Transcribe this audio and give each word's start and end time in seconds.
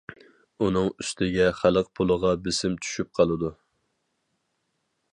ئۇنىڭ 0.67 0.87
ئۈستىگە 1.03 1.45
خەلق 1.59 1.91
پۇلىغا 1.99 2.33
بىسىم 2.49 2.81
چۈشۈپ 2.87 3.13
قالىدۇ. 3.19 3.55